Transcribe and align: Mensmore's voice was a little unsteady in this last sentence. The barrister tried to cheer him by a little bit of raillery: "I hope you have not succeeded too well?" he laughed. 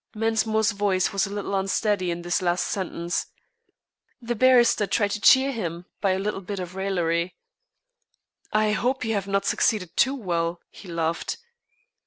Mensmore's 0.15 0.71
voice 0.71 1.13
was 1.13 1.27
a 1.27 1.29
little 1.31 1.53
unsteady 1.55 2.09
in 2.09 2.23
this 2.23 2.41
last 2.41 2.65
sentence. 2.67 3.27
The 4.19 4.33
barrister 4.33 4.87
tried 4.87 5.11
to 5.11 5.21
cheer 5.21 5.51
him 5.51 5.85
by 6.01 6.13
a 6.13 6.17
little 6.17 6.41
bit 6.41 6.57
of 6.57 6.73
raillery: 6.73 7.35
"I 8.51 8.71
hope 8.71 9.05
you 9.05 9.13
have 9.13 9.27
not 9.27 9.45
succeeded 9.45 9.95
too 9.95 10.15
well?" 10.15 10.59
he 10.71 10.87
laughed. 10.87 11.37